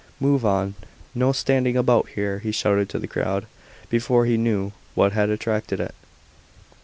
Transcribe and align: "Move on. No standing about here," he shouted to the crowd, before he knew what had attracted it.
"Move 0.19 0.43
on. 0.43 0.73
No 1.13 1.31
standing 1.31 1.77
about 1.77 2.09
here," 2.15 2.39
he 2.39 2.51
shouted 2.51 2.89
to 2.89 2.97
the 2.97 3.05
crowd, 3.07 3.45
before 3.87 4.25
he 4.25 4.35
knew 4.35 4.71
what 4.95 5.11
had 5.11 5.29
attracted 5.29 5.79
it. 5.79 5.93